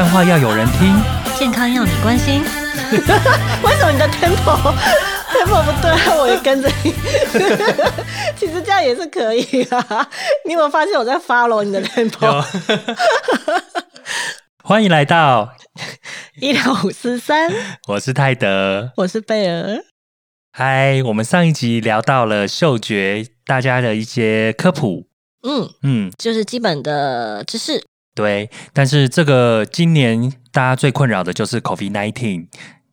[0.00, 0.96] 干话要有人听，
[1.38, 2.42] 健康要你关心。
[3.62, 4.74] 为什么你的 tempo
[5.28, 6.94] tempo 不对，我也跟着你？
[8.34, 10.08] 其实这样也是可以啊。
[10.48, 12.42] 你有没有发现我在 follow 你的 tempo？
[14.64, 15.52] 欢迎来到
[16.40, 17.52] 医疗五四三，
[17.88, 19.84] 我是泰德，我是贝尔。
[20.50, 25.08] 嗨，我们上一集聊到了嗅觉，大家的一些科普。
[25.42, 27.84] 嗯，嗯，就是基本的知识。
[28.14, 28.50] 对。
[28.72, 32.48] 但是这个今年大家最困扰的就是 COVID nineteen。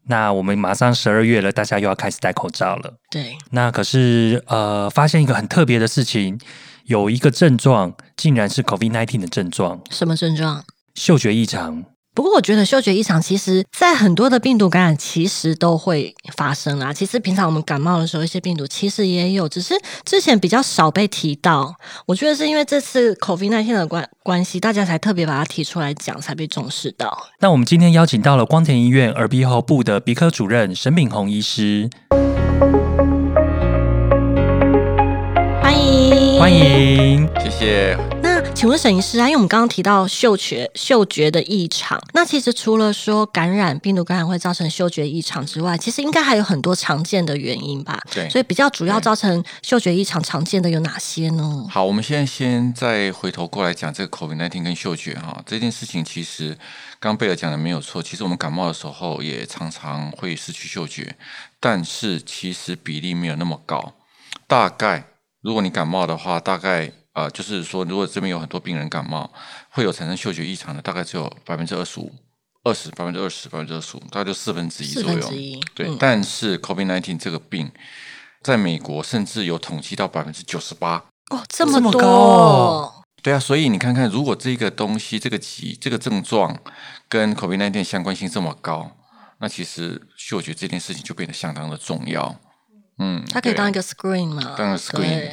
[0.10, 2.94] 那我们马上十二月了，大家又要开始戴口罩了。
[3.12, 6.40] 对，那可是呃，发现一个很特别的事情，
[6.86, 10.64] 有一个症状竟然是 COVID nineteen 的症状，什么症状？
[10.96, 11.84] 嗅觉异常。
[12.18, 16.92] 不过我觉得嗅觉异常，其实在很多的病毒感染其实都会发生啦。
[16.92, 21.76] 其实平常我们感冒的时候，一些病毒其实也有，只是之前比较少被提到。
[22.08, 27.16] 我觉得是因为这次 COVID 1 9的关关系，大家才特别把它提出来讲，才被重视到。
[27.40, 31.88] 那我们今天邀请到了光田医院耳鼻喉部的鼻科主任沈炳宏医师，
[35.62, 36.52] 欢迎，欢。
[36.52, 37.30] 迎。
[37.40, 38.17] 谢谢。
[38.58, 48.02] 那请问沈医师啊，因为我们刚刚提到嗅觉嗅觉的异常，那其实除了说感染病毒感染会造成嗅觉异常之外，其实应该还有很多常见的原因吧？
[48.12, 51.68] 对所以比较主要造成嗅觉异常常见的有哪些呢？
[51.70, 56.58] 好，我们现在先再回头过来讲这个 COVID 1 9跟嗅觉哈这件事情，其实
[57.00, 58.02] 刚刚贝尔讲的没有错。
[58.02, 61.16] 其实我们感冒的时候也常常会失去嗅觉，
[61.60, 63.94] 但是其实比例没有那么高。
[64.48, 65.04] 大概
[65.44, 69.28] 如果你感冒的话，大概呃就是说，如果这边有很多病人感冒，
[69.72, 72.14] 会有产生嗅觉异常的，大概只有百分之二十五、
[72.64, 75.32] 二十、百分之二十、百分之二十五，大概就四分之一左右。
[75.74, 77.72] 对，嗯但是 COVID 1 9这个病，
[78.44, 81.04] 在美国甚至有统计到百分之九十八。
[81.32, 86.56] 哦，这么多对啊，所以你看看，如果这个东西、这个疾、这个症状
[87.10, 88.92] 跟 COVID 1 9相关性这么高，
[89.40, 92.40] 那其实嗅觉这件事情就变得相当的重要。
[93.00, 94.56] 嗯，它可以当一个 screen 嘛？
[94.56, 95.32] 当个 screen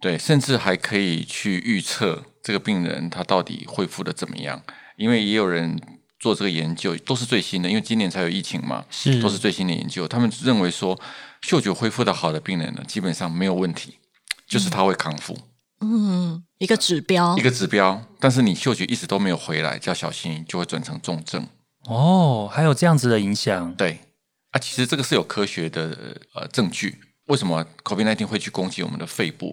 [0.00, 4.62] 对对，甚至还可以去预测这个病人他到底恢复的怎么样，
[4.96, 5.80] 因为也有人
[6.18, 10.08] 做这个研究，都是最新的，因为今年才有疫情嘛，是都是最新的研究。
[10.08, 10.98] 他们认为说，
[11.42, 13.98] 嗅觉恢复的好的病人呢，基本上没有问题，
[14.46, 15.38] 就是他会康复，
[15.80, 17.42] 嗯，一个指标一。
[17.42, 18.02] 个指标。
[18.18, 21.46] 但是你嗅觉一直都没有回来，就要小心，就会转成重症。
[21.84, 23.74] 哦，还有这样子的影响。
[23.74, 24.00] 对
[24.50, 26.98] 啊，其实这个是有科学的呃证据。
[27.30, 29.46] 为什么 COVID 1 9会去攻击我们的肺部？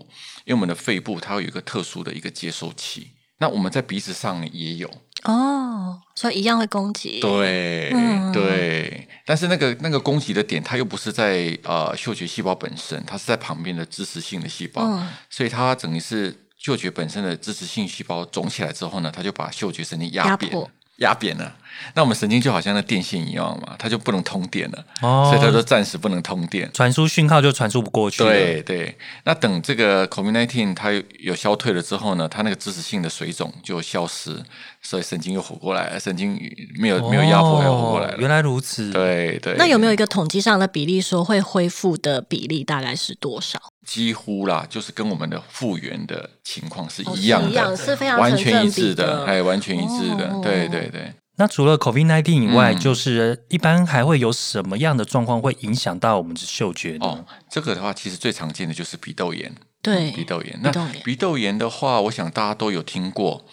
[0.46, 3.12] 因为我们的肺部它会有一个特殊的一个接收器。
[3.40, 4.92] 那我们在鼻子上也有，
[5.24, 7.20] 哦，所以一样会攻击。
[7.20, 8.32] 对、嗯。
[8.32, 15.08] 对，但是那个那个攻击的点，它又不是在呃嗅觉细胞本身，它是在旁边的支持性的细胞，嗯。
[15.30, 20.52] 所以它等于是嗅觉本身的支持性细胞肿起来之后呢，它就把嗅觉神经压扁，
[20.98, 21.54] 压扁了。
[21.94, 26.68] 那我们神经就好像那电线一样嘛，它就不能通电了，哦所以它就暂时不能通电。
[26.74, 28.30] 传输讯号就传输不过去了。
[28.32, 34.44] 对对，那等这个 COVID 1 9它有有消退了之后呢，它那个支持性的水肿就消失，
[34.82, 36.40] 所以神经又活过来了，神经
[36.80, 38.14] 没有没有压迫，又活过来了。
[38.14, 43.62] 哦原来如此。，对对，那有没有一个统计上的比例，说会恢复的比例大概是多少？
[43.88, 51.14] 几乎啦，就是跟我们的复原的情况是哦一样的，是一样是非常完全一致的哎，完全一致的，哦对对对。
[51.38, 57.06] 那除了 COVID nineteen 以外，嗯就是一般还会有什么样的状况会影响到我们的嗅觉呢？
[57.06, 59.56] 哦，这个的话，其实最常见的就是鼻窦炎。
[59.82, 60.60] 对，鼻窦炎。
[60.62, 63.46] 那鼻窦炎鼻窦炎的话，我想大家都有听过，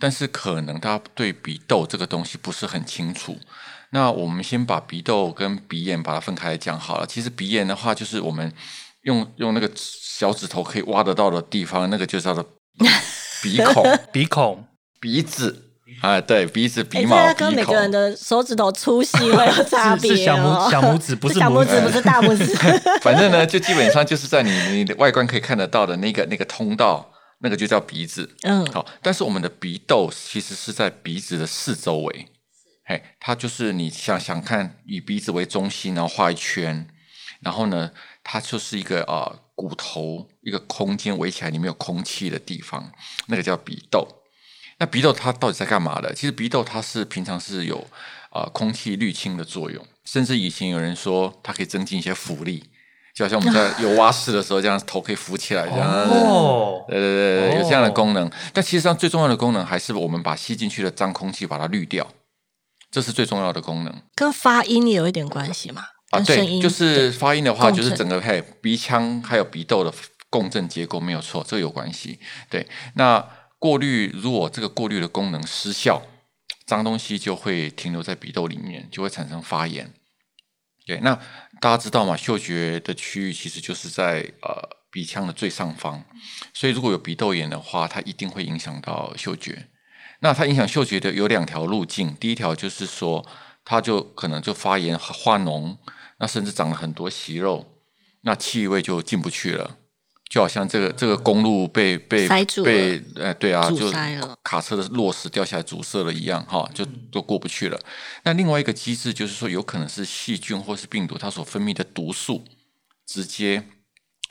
[0.00, 3.36] 但是可能大家对鼻窦这个东西不是很清楚。
[3.90, 7.06] 那我们先把鼻窦跟鼻炎把它分开来讲好了。
[7.06, 8.50] 其实鼻炎的话，就是我们
[9.02, 12.42] 用用那个小指头可以挖得到的地方，那个就叫做
[13.42, 14.64] 鼻孔、 鼻孔
[15.00, 15.68] 鼻子。
[16.00, 22.56] 哎，对，鼻子、哎鼻毛、这跟每个人的手指头粗细会有差 别是是小哦拇小拇指，不是小拇指，不是 大拇指。
[23.02, 28.28] 反正呢，就基本上就是在你你的外观可以看得到的那个那个通道，那个就叫鼻子。
[28.42, 32.26] 嗯，好，但是我们的鼻窦其实是在鼻子的四周围，
[32.86, 36.88] 嘿，它就是你想想看，以鼻子为中心，然后画一圈，
[37.42, 37.90] 然后呢，
[38.24, 42.90] 它就是一个呃骨头一个空间围起来，里面有空气的地方，
[43.26, 44.06] 那个叫鼻窦。
[44.78, 46.12] 那鼻窦它到底在干嘛的？
[46.14, 47.86] 其实鼻窦它是平常是有
[48.32, 52.64] 呃空气滤清的作用，甚至以前有人说它可以增进一些浮力，
[53.14, 55.88] 就好像我们在 有蛙式的时候，这样头可以浮起来这样。
[55.88, 58.28] 哦，对对对对，有这样的哦功能。
[58.52, 62.08] 但其实上最重要的功能还是我们把吸进去的脏空气把它滤掉，
[62.90, 66.20] 这是最重要的功能跟发音也有一点关系嘛，啊。
[66.20, 69.92] 对，就是发音的话，就是整个嘿鼻腔还有鼻窦的
[70.30, 72.20] 共振结构没有错，这个有关系。
[72.48, 73.28] 对，那
[73.58, 76.00] 过滤如果这个过滤的功能失效。
[76.64, 79.92] 脏东西就会停留在鼻窦里面，就会产生发炎。
[80.86, 81.12] 对，那
[81.60, 82.16] 大家知道吗？
[82.16, 86.02] 嗅觉的区域其实就是在呃鼻腔的最上方，
[86.54, 89.66] 所以如果有鼻窦炎的话，它一定会影响到嗅觉。
[90.20, 93.26] 那它影响嗅觉的有两条路径，第一条就是说，
[93.64, 95.76] 它就可能就发炎化脓，
[96.22, 97.66] 那甚至长了很多息肉，
[98.20, 99.78] 那气味就进不去了。
[100.30, 107.78] 就好像这个这个公路被被塞住被呃对啊，就塞了卡车的落石掉下来阻塞了一样哈，就都过不去了。
[108.22, 112.44] 那另外一个机制就是说，有可能是细菌或是病毒它所分泌的毒素
[113.04, 113.64] 直接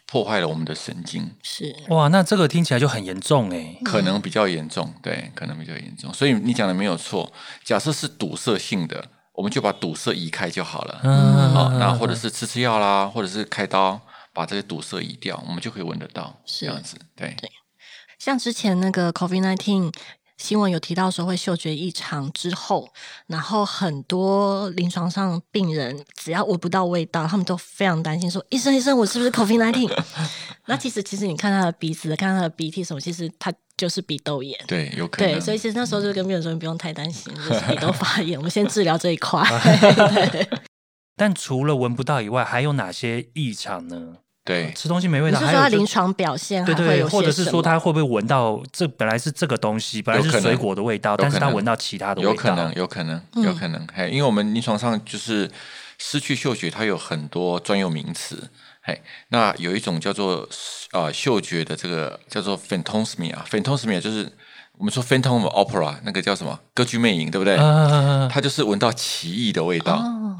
[0.07, 3.77] 破坏了我们的神经，是哇，那这个听起来就很严重哎。
[3.83, 6.11] 可能比较严重，对，可能比较严重。
[6.13, 7.31] 所以你讲的没有错，
[7.63, 10.99] 假设是堵塞性的，我们就把堵塞移开就好了。
[11.03, 13.99] 嗯好，那或者是吃吃药啦，或者是开刀
[14.33, 16.97] 把这些堵塞移掉，我们就可以闻得到，是这样子。
[17.15, 17.35] 对，
[18.19, 19.93] 像之前那个 COVID nineteen
[20.41, 22.91] 新闻有提到说会嗅觉异常之后，
[23.27, 30.03] 然后很多临床上病人只要闻不到味道，他们都非常担心说：“医生，医生，我是不是 COVID nineteen？”
[30.65, 34.59] 那其实，其实你看他的鼻子，看他的鼻涕什么，其实他就是鼻窦炎。
[34.67, 35.33] 对，有可能。
[35.33, 39.43] 对，所以其实那时候就跟病人说：“你不用太担心， 就是鼻窦发炎，我们先治疗这一块。
[41.15, 44.17] 但除了闻不到以外，还有哪些异常呢？
[44.43, 53.87] 对吃东西没味道，还是说他临床表现还对对，或者是说他会不会闻到这本来是这个东西，本来是水果的味道，但是他闻到其他的味道，有可能，有可能，嗯有可能。
[53.93, 55.49] 嘿，因为我们临床上就是
[55.99, 58.49] 失去嗅觉，它有很多专有名词。
[58.83, 58.99] 嘿，
[59.29, 60.49] 那有一种叫做
[60.91, 64.27] 呃嗅觉的这个叫做 phantasmia，phantasmia 就是
[64.79, 67.57] 我们说 phantom opera 那个叫什么歌剧魅影，对不对？
[67.57, 69.97] 嗯，它就是闻到奇异的味道。
[69.97, 70.35] 哦，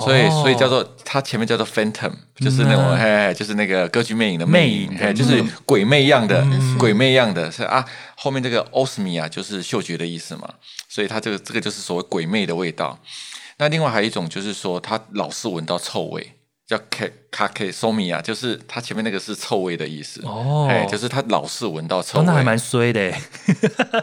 [0.00, 2.98] 所以，哦所以叫做它前面叫做 phantom，就是那种嗯。
[2.98, 6.76] 嘿，嘿就是那个歌剧魅影的魅影，就是鬼魅样的，嗯。
[6.78, 7.50] 鬼魅样的。
[7.52, 7.84] 是啊。
[8.16, 10.48] 后面这个 osmia 就是嗅觉的意思嘛，
[10.88, 12.98] 所以它这个这个就是所谓鬼魅的味道。
[13.58, 16.32] 那另外还有一种就是说，他老是闻到臭味，
[16.66, 20.20] 叫 k k k s o m i a 就是它前面那个是臭味的意思。
[20.24, 20.66] 哦。
[20.68, 23.12] 哎，就是他老是闻到臭哦，味，那还蛮衰的。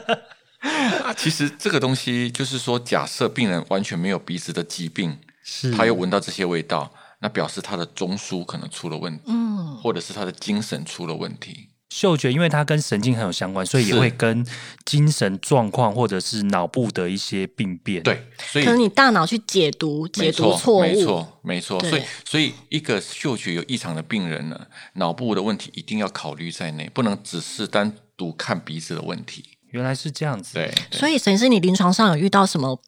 [1.17, 11.67] 其实这个东西就是说，假设病人完全没有鼻子的疾病，是他又闻到这些味道，那表示他的中枢可能出了问题，嗯，或者是他的精神出了问题。
[11.89, 14.47] 嗅觉，因为它跟神经很有相关，所以也是会跟
[14.85, 21.79] 精神状况或者是脑部的一些病变。，对，所以可能你大脑去解读解读错误，没错，没错。
[21.81, 29.43] 所以，所以一个嗅觉有异常的病人呢，脑部的问题一定要考虑在内，不能只是单独看鼻子的问题。
[29.71, 30.53] 原来是这样子。
[30.53, 32.81] 对，对所以沈医师，你临床上有遇到什么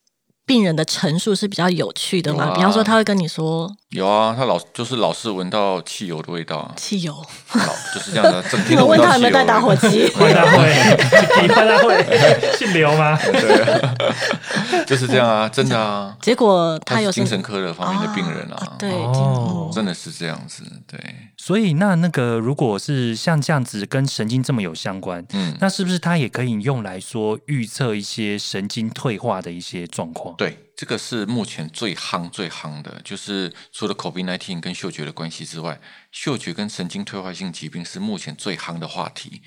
[0.46, 2.44] 病人的陈述是比较有趣的吗？
[2.44, 2.54] 啊。
[2.54, 7.14] 比方说，他会跟你说有啊，他老就是老是闻到汽油的味道啊，汽油，
[7.54, 9.20] 老就是这样的，整你们 问他有。
[9.20, 10.10] 没有带打火机？
[10.14, 12.04] 换 大会，你换大会，
[12.58, 13.18] 姓刘吗？
[13.32, 14.84] 对。
[14.84, 19.70] 就是这样啊，真的啊，结果他有精神科的方面的病人啊，对，哦。
[19.72, 20.98] 真的是这样子，对，
[21.44, 30.34] 所以那那个如果是像这样子跟神经这么有相关，嗯，那是不是它也可以用来说预测一些神经退化的一些状况？
[30.36, 35.78] 对，这个是目前最夯最夯的，就是除了 COVID-19 跟嗅觉的关系之外，
[36.10, 39.42] 嗅觉跟神经退化性疾病是目前最夯的话题，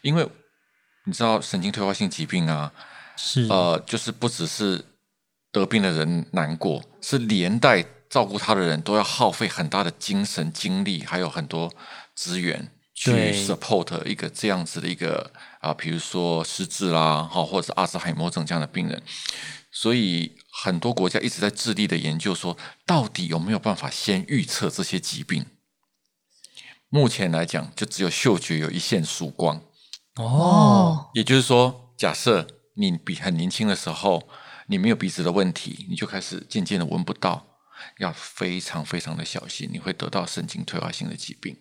[0.00, 0.26] 因为
[1.04, 2.72] 你知道神经退化性疾病啊，
[3.18, 3.42] 是。
[3.50, 4.82] 呃，就是不只是
[5.52, 11.74] 得病的人难过，是连带照顾他的人都要耗费很大的精神精力，还有很多
[12.14, 19.02] 资源去 support 一个这样子的一个啊、比如说失智啦，哈，或者是阿兹海默症这样的病人。
[19.72, 22.56] 所以很多国家一直在致力的研究说，
[22.86, 25.46] 到底有没有办法先预测这些疾病？
[26.88, 29.60] 目前来讲，就只有嗅觉有一线曙光。
[30.14, 34.28] 哦，也就是说，假设你比很年轻的时候，
[34.68, 37.44] 你没有鼻子的问题，你就开始渐渐的闻不到，
[37.98, 41.56] 要非常非常的小心，你会得到神经退化性的疾病。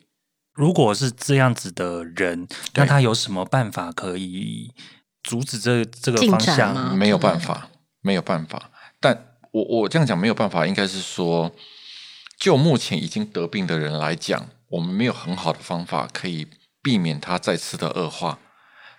[0.54, 4.72] 如果是这样子的人，那他有什么办法可以
[5.24, 6.74] 阻止这这个方向？
[6.74, 7.70] 吗没有办法，
[8.02, 8.72] 没有办法。
[9.00, 11.52] 但我我这样讲没有办法，应该是说，
[12.38, 16.48] 就目前已经得病的人来讲，我们没有很好的方法可以
[16.82, 18.40] 避免他再次的恶化。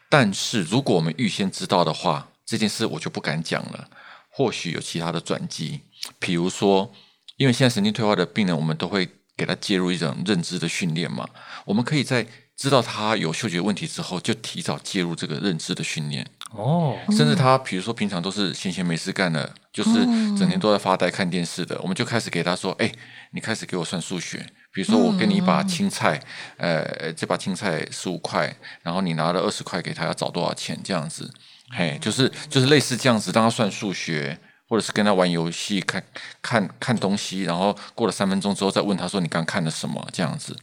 [0.09, 3.89] 但是如果我们预先知道的话，这件事我就不敢讲了。
[4.31, 5.83] 或许有其他的转机，
[6.19, 6.93] 比如说，
[7.37, 11.29] 因为现在神经退化的病人，我们都会给他介入一种认知的训练嘛，
[11.65, 12.27] 我们可以在
[12.57, 16.27] 知道他有嗅觉问题之后，就提早介入这个认知的训练。
[16.53, 19.91] 哦，甚至他比如说平常都是闲闲没事干的，就是
[20.39, 22.93] 整天都在发呆看电视的，我们就开始给他说：“哎、
[23.33, 24.47] 你开始给我算数学。
[24.73, 26.21] 比如说我给你一把青菜，
[26.57, 30.79] 呃，这把青菜十五块，然后你拿了二十块给他，要找多少钱？
[30.85, 31.29] 这样子。
[31.71, 34.39] 嘿，就是就是类似这样子，让他算数学，
[34.69, 36.03] 或者是跟他玩游戏，看
[36.41, 40.57] 看看东西，然后过了三分钟之后再问他说你刚看了什么，这样子，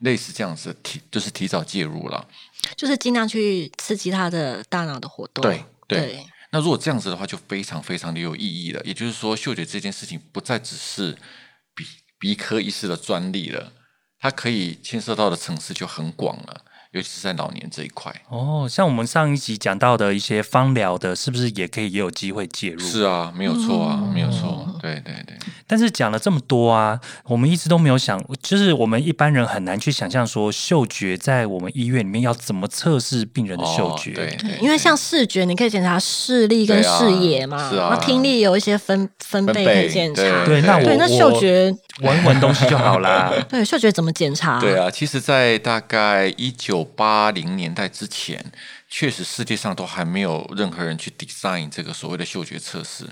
[0.00, 2.28] 类似这样子提就是提早介入了。
[2.76, 5.42] 就是尽量去刺激他的大脑的活动。
[5.42, 8.80] 对对对那如果这样子的话，就非常非常的有意义了。
[8.84, 11.12] 也就是说，嗅觉这件事情不再只是
[11.74, 11.84] 鼻
[12.18, 13.72] 鼻科医师的专利了，
[14.20, 16.64] 它可以牵涉到的层次就很广了，
[16.96, 18.10] 尤其是在老年这一块。
[18.30, 22.80] 哦，像我们上一集讲到的一些芳疗的，是不是也可以也有机会介入？
[22.80, 24.66] 是啊，没有错啊，嗯没有错。
[24.80, 25.36] 对对对，
[25.66, 34.12] 但是讲了这么多啊，我们一直都没有想，就是我们一般人很难去想象说，嗅觉在我们医院里面要怎么测试病人的嗅觉。
[34.12, 40.22] 哦对对，因为像视觉，你可以检查视力跟视野嘛，是啊那听力有一些分分贝可以检查。
[40.44, 43.32] 对，那我对，那嗅觉，闻闻东西就好啦。
[43.48, 44.60] 对嗅觉怎么检查？
[44.60, 48.52] 对啊，其实，在大概一九八零年代之前，
[48.88, 53.08] 确实世界上都还没有任何人去 design 这个所谓的嗅觉测试。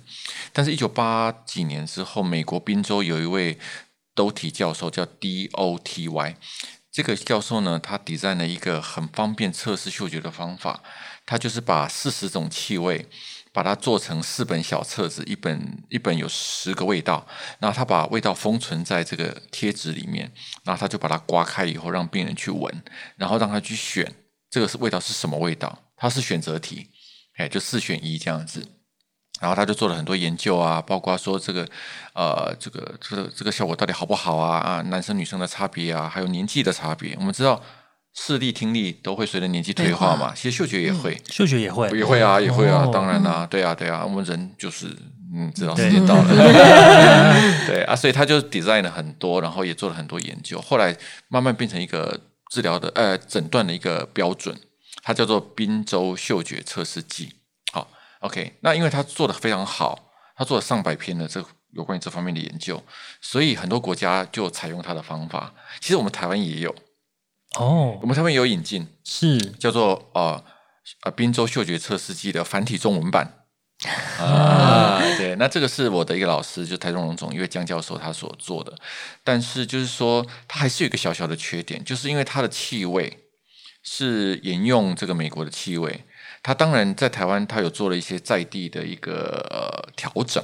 [0.53, 3.59] 但是，一九八几年之后，美国宾州有一位
[4.15, 6.37] Doty 教授，叫 D O T Y。
[6.93, 10.81] 这个教授呢，他 design 了一个很方便测试嗅觉的方法。
[11.27, 13.09] 他就是把四十种气味，
[13.55, 17.25] 把它做成四本小册子，一本一本有十个味道，
[17.61, 20.31] 然后他把味道封存在这个贴纸里面，
[20.65, 22.83] 然后他就把它刮开以后，让病人去闻，
[23.17, 24.13] 然后让他去选
[24.51, 26.89] 这个是味道是什么味道，它是选择题，
[27.37, 28.67] 哎，就四选一这样子。
[29.41, 31.69] 然后他就做了很多研究啊，包括说这个
[32.15, 37.15] 呃，这个这个这个效果到底好不好啊啊，男生女生的差别啊，还有年纪的差别。
[37.19, 37.61] 我们知道
[38.15, 41.21] 视力、听力都会随着年纪退化嘛，其实嗅觉也会。
[41.29, 44.87] 嗅觉也会，也会啊，也会啊，哦当然啦、对啊，对啊，我们人就是
[45.35, 46.29] 嗯，知道对时间到了，
[47.67, 50.97] 对啊，所以他就 design 了很多，然后也做了很多研究，后来
[51.29, 54.57] 慢慢变成一个治疗的呃诊断的一个标准，
[55.03, 57.35] 它叫做宾州嗅觉测试剂。
[57.73, 57.91] 好
[58.21, 59.99] ，OK，那因为他做的非常好，
[60.37, 62.81] 他做了上百篇的这有关于这方面的研究，
[63.21, 65.53] 所以很多国家就采用他的方法。
[65.81, 66.73] 其实我们台湾也有，
[67.59, 70.45] 哦我，们上面有引进，是叫做呃
[71.05, 73.41] 呃滨州嗅觉测试剂的繁体中文版。
[74.19, 78.73] 啊，对，那这个是我的一个老师，就台中荣总因为江教授他所做的，
[79.23, 83.27] 但是就是说，它还是有一个小小的缺点，就是因为它的气味
[83.83, 86.05] 是沿用这个美国的气味，
[86.43, 90.43] 它当然在台湾它有做了一些在地的一个呃调整，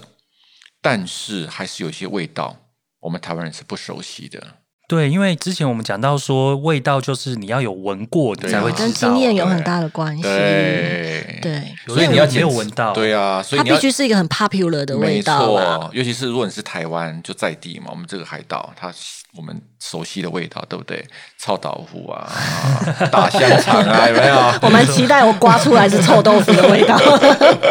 [0.83, 2.57] 但是还是有一些味道
[2.99, 4.59] 我们台湾人是不熟悉的。
[4.91, 8.85] 对，因为之前我们讲到说，味道就是你要有闻过，你对啊才会知道。
[8.85, 10.23] 跟经验有很大的关系。
[10.25, 15.47] 对对，所以你要没有检闻到，对啊，所以它必须是一个很 popular 的味道没。
[15.47, 18.93] 错，尤其是如果你是台湾就在地嘛，我们这个海岛，它
[19.37, 21.07] 我们熟悉的味道，对不对？
[21.39, 24.35] 臭豆腐啊，啊 大香肠啊，有没有？
[24.63, 26.99] 我们期待我刮出来是臭豆腐的味道。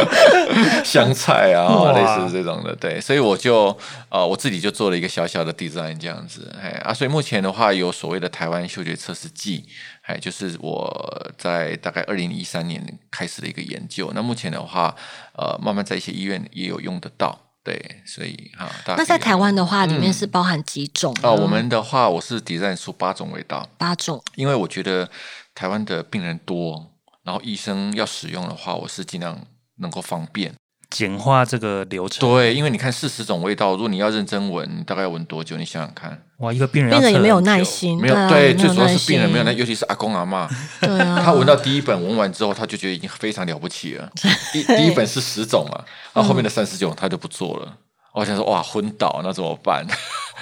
[0.84, 9.66] 香菜啊，哇类似这种的，对，所以我就呃我自己就做了一个小小的 design 这样子，哎啊，所以目前的话有所谓的台湾嗅觉测试剂，
[10.04, 14.96] 哎，就是我在大概二零一三年开始的一个研究，那目前的话，
[15.34, 21.28] 呃，慢慢在一些医院也有用得到，对，所以哈，那在台湾的话，里面是包含几种呢？
[21.28, 24.24] 啊、我们的话，我是 design 出八种味道，八种。
[24.36, 25.10] 因为我觉得
[25.54, 26.92] 台湾的病人多，
[27.24, 29.46] 然后医生要使用的话，我是尽量
[29.78, 30.54] 能够方便。
[30.90, 32.28] 简化这个流程。
[32.28, 35.56] 对，因为你看四十种味道，如果你要认真闻，你大概要闻多久？
[35.58, 40.50] 你想想看，哇，一个病人病人也没有耐心，没有啊对，最主要是病人没有耐，心尤其是阿公阿妈，
[40.82, 44.10] 对啊，他闻到第一本闻完之后，他就觉得已经非常了不起了。
[44.52, 47.74] 第第一本是十种嘛，然后后面的三十九他就不做了。
[48.12, 49.86] 我想说，哇，昏倒那怎么办？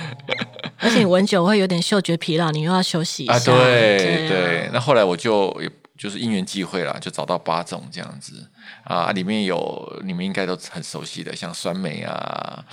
[0.80, 3.34] 而且你闻久会有点嗅觉疲劳，你又要休息一下。
[3.34, 8.48] 啊，对对那后来我就也就是因缘际会啦，就找到八种这样子
[8.84, 12.64] 啊，里面有你们应该都很熟悉的，像酸梅啊，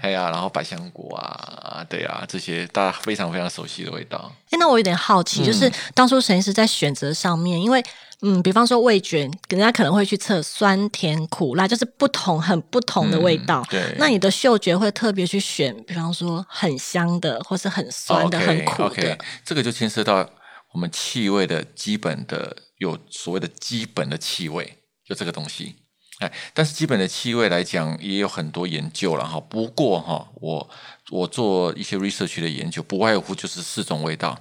[0.00, 4.32] 哎呀、然后百香果啊，对啊，这些大家非常非常熟悉的味道。
[4.50, 7.82] 哎，那我有点好奇，就是嗯当初陈医师在选择上面，因为
[8.24, 13.62] 嗯，比方说味觉，人家可能会去测酸、甜、苦、辣，就是不同很不同的味道。
[13.62, 19.18] 嗯对那你的嗅觉会特别去选，比方说很香的，或是很酸的、很苦的。
[19.44, 20.24] 这个就牵涉到
[20.72, 25.76] 我们气味的基本的有所谓的基本的气味，就这个东西。
[26.18, 29.38] 哎，但是基本的气味来讲，也有很多研究了哈。
[29.40, 30.70] 不过哈，我
[31.10, 34.40] 我做一些 research 的研究，不外乎就是四种味道，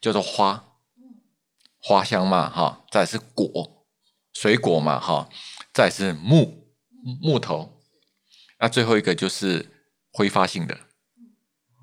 [0.00, 0.64] 叫做花，
[1.78, 3.86] 花香嘛哈，再是果，
[4.34, 5.28] 水果嘛哈，
[5.72, 6.66] 再是木
[7.22, 7.80] 木头，
[8.58, 9.70] 那最后一个就是
[10.12, 10.76] 挥发性的。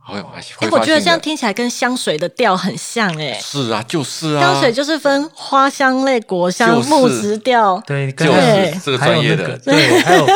[0.05, 0.21] 哎，
[0.69, 7.81] 我觉得这样听起来跟香水的调很像哎、是啊，就是啊，香水就是分花香类、果香、就是木质调。
[7.87, 9.59] 对，跟就是这个专业的。
[9.65, 10.27] 那个，对， 还有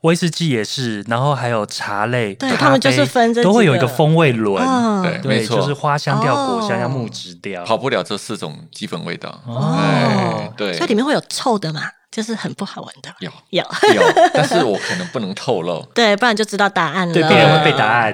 [0.00, 5.02] 威士忌也是，然后还有茶类，咖对他们就是啡分这都会有一个风味轮，嗯。
[5.02, 7.62] 对，对，没错，就是花香调、果香哦、木质调。
[7.64, 9.28] 跑不了这四种基本味道。
[9.46, 9.76] 哦。
[9.78, 13.10] 哎，对，所以里面会有臭的嘛，就是很不好玩的。
[13.20, 13.64] 有有，
[13.94, 14.02] 有，
[14.32, 15.84] 但是我可能不能透露。
[15.94, 17.14] 对，不然就知道答案了。
[17.14, 18.12] 对，别人会背答案。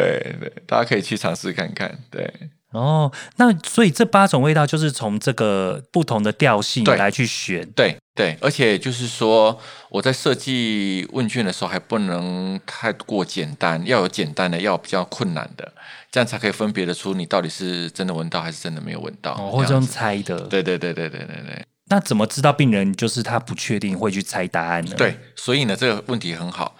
[0.00, 1.98] 对对，大家可以去尝试看看。
[2.10, 2.32] 对
[2.72, 7.66] 哦，那所以这八种味道就是从这个不同的调性对来去选。
[7.70, 15.72] 对对，而且就是说，我在设计问卷的时候还不能太过简单，要有简单的，要有比较困难的，
[16.10, 20.40] 这样才可以分别得出你到底是真的闻到还是真的没有闻到，哦，或者用这样猜的。
[20.40, 21.66] 对对对对对对对。
[21.88, 26.76] 那怎么知道病人就是他不确定会去猜答案呢？，对，所以呢，这个问题很好。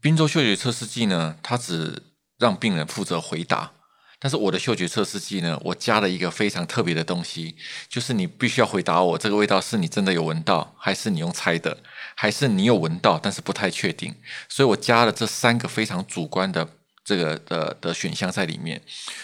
[0.00, 2.02] 滨州嗅觉测试剂呢，它只
[2.38, 3.72] 让病人负责回答，
[4.20, 7.56] 但是我的嗅觉测试剂呢，我加了一个非常特别的东西，
[7.88, 11.78] 就是你必须要回答我这个味道是你真的有闻到，还是你用猜的，
[12.14, 14.14] 还是你有闻到但是不太确定。
[14.48, 16.68] 所以我加了这三个非常主观的
[17.08, 18.78] 这个的的选项在里面。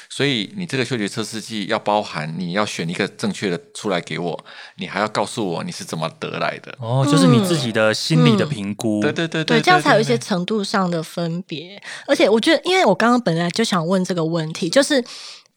[0.08, 4.44] 所以你这个嗅觉测试剂要包含你要选一个正确的出来给我，
[4.76, 6.74] 你还要告诉我你是怎么得来的。
[6.80, 9.00] 哦，就是你自己的心理的评估。
[9.00, 11.82] 对对对对，这样才有一些程度上的分别。
[12.06, 15.04] 而且我觉得，因为我刚刚本来就想问这个问题，就是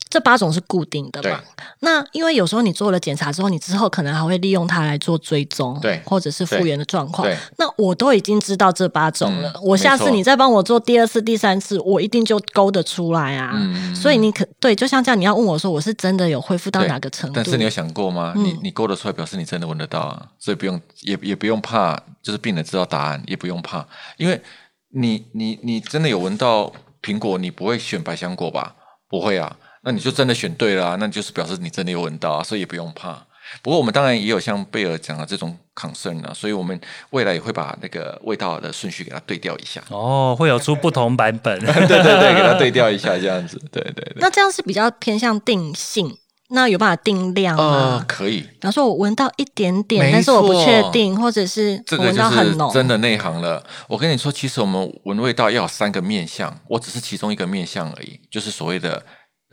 [0.09, 1.41] 这八种是固定的嘛？
[1.79, 7.27] 那因为有时候你做了检查之后，你之后可能还会利用它来做追踪，对或者是复原的状况。
[7.57, 13.51] 那我都已经知道这八种了，嗯我下次你再帮我做第二次、第三次，我一定就勾得出来啊。
[13.55, 17.35] 嗯所以你可对，就像这样，你要问我说我是真的有恢复到哪个程度？
[17.35, 18.33] 但是你有想过吗？
[18.35, 23.85] 嗯你你勾得出来，表示你真的闻得到啊，所以不用也也不用怕，就是病人知道答案，也不用怕，
[24.17, 24.41] 因为
[24.89, 26.71] 你你你真的有闻到
[27.01, 28.75] 苹果，你不会选百香果吧？
[29.09, 29.55] 不会啊，
[29.87, 33.25] 那你就真的选对了、啊，那就是表示你真的有闻到啊，所以也不用怕。
[33.61, 36.77] 不过我们当然也有像贝尔讲的这种 concern 啊，所以我们
[37.11, 39.81] 未来也会把那个味道的顺序给它对调一下。
[39.87, 41.57] 哦，会有出不同版本。
[41.63, 43.57] 对对对，给它对调一下，这样子。
[43.71, 44.17] 对对对。
[44.17, 46.17] 那这样是比较偏向定性，
[46.49, 47.63] 那有办法定量吗？
[47.99, 53.65] 呃，可以，比方说，我闻到一点点，但是我不确定，或者是我闻这个就是到很浓，真的内行了。
[53.87, 59.01] 我跟你说，其实我们闻味道要有三个面相，我只是其中一个面相而已，就是所谓的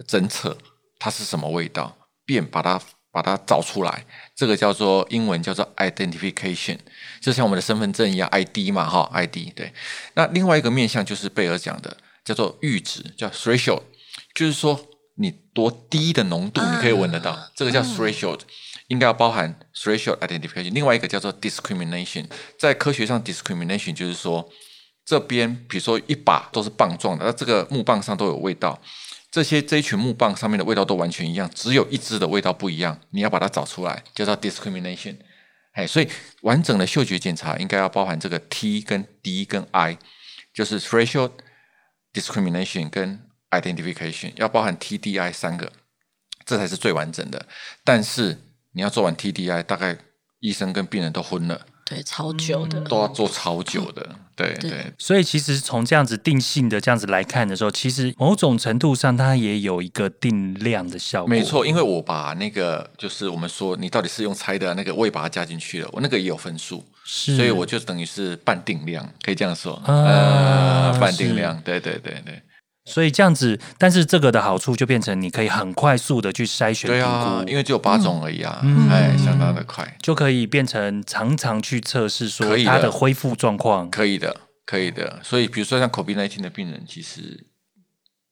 [0.07, 0.57] 侦测
[0.99, 2.81] 它是什么味道，便把它
[3.13, 4.05] 把它找出来。
[4.35, 6.79] 这个叫做英文叫做 identification，
[7.21, 9.73] 就像我们的身份证一样，ID 嘛，哈，ID 对。
[10.15, 13.83] 那另外一个面向就是贝尔讲的，叫做阈值，叫 threshold，
[14.35, 18.41] 就是说你多低的浓度你可以闻得到，这个叫 threshold。
[18.89, 22.27] 应该要包含 threshold identification，另外一个叫做 discrimination。
[22.59, 24.47] 在科学上，discrimination 就是说，
[25.07, 28.79] 这边比如说一把都是棒状的，那这个木棒上都有味道，
[29.35, 35.17] 这些这一群木棒上面的味道都完全一样，只有一支的味道不一样，你要把它找出来，叫做 discrimination。
[35.73, 36.09] 哎，所以
[36.43, 39.99] 完整的嗅觉检查应该要包含这个 T 跟 D 跟 I，
[40.53, 41.33] 就是 threshold
[42.13, 45.73] discrimination 跟 identification，要包含 TDI 三个，
[46.47, 47.45] 这才是最完整的。
[47.83, 48.39] 但是
[48.71, 49.99] 你要做完 TDI，大概
[50.39, 52.81] 医生跟病人都昏了，对，超久的。
[52.83, 54.09] 都要做超久的。
[54.37, 61.29] 对对对所以其实从这样子定性的这样子来看的时候，其实某种程度上它也有一个定量的效果。
[61.29, 72.43] 没错，因为我把那个就是我们说你到底是用猜的那个，我也把它加进去了，我那个也有分数，是，所以我就等于是半定量，可以这样说，啊呃，半定量，对对对对，
[72.85, 83.91] 所以这样子，但是这个的好处就变成你可以很快速的去筛选评对啊，估，因为只有八种而已啊，嗯哎，相当的快，就可以变成常常去测试说它的恢复状况。
[83.91, 85.21] 可以的，可以的。
[85.23, 87.47] 所以比如说像 COVID 1 9的病人，其实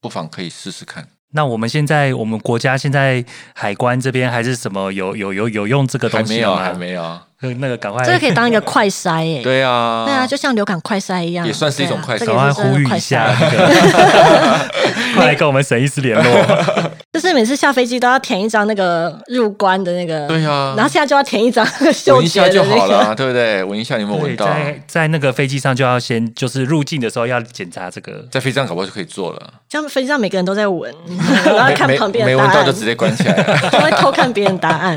[0.01, 1.09] 不妨可以试试看。
[1.33, 6.62] 那我们现在我们国家现在海关这边还是什么有有有有用这个还没有，东西了吗？
[6.62, 7.03] 还没有。
[7.42, 9.42] 呃那个赶快这个可以当一个快筛耶。
[9.42, 14.61] 对啊，对啊，就像流感快筛一样，也算是一种快筛呼吁一下，那个，
[15.16, 16.92] 快来跟我们沈医师联络。
[17.12, 23.64] 就是每次下飞机都要填一张那个入关的那个，对啊然后现在就要填一张那个嗅闻一下觉的那个，就好了啊， 对不对？
[23.64, 24.47] 闻一下你有没有对，闻到？
[24.47, 28.25] 在在那个飞机上就要先就是入境的时候要检查这个。
[28.31, 30.94] 在飞机上搞不好就可以做了，这样飞机上每个人都在闻，
[31.46, 33.58] 然后看旁边的答案，没闻到就直接关起来了。
[33.72, 34.94] 就会偷看别人答案。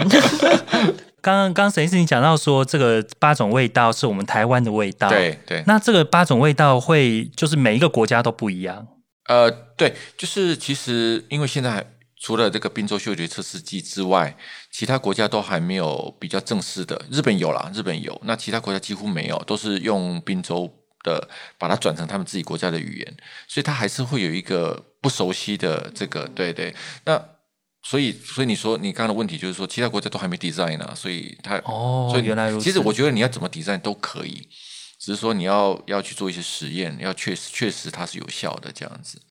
[1.24, 8.86] 刚刚刚沈医师你讲到说这个八种味道是我们台湾的味道，对对，那这个八种味道会就是每一个国家都不一样。
[9.30, 14.36] 呃，对，就是其实因为现在除了这个宾州嗅觉测试剂之外，
[14.74, 17.02] 其他国家都还没有比较正式的。
[17.10, 20.70] 日本有啦，日本有，那其他国家几乎没有，都是用宾州
[21.06, 26.76] 的把它转成他们自己国家的语言，所以他还是会有一个不熟悉的这个，对对。
[27.06, 27.24] 那
[27.84, 34.50] 所以，所以你说你刚刚的问题就是说，其他国家都还没 design 呢，所以他哦所以原来如此其实我觉得你要怎么 design 都可以，
[35.00, 39.22] 只是说你要要去做一些实验，要确实确实它是有效的这样子。